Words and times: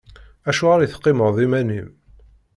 Acuɣeṛ 0.49 0.79
i 0.81 0.87
teqqimeḍ 0.89 1.37
iman-im? 1.45 1.89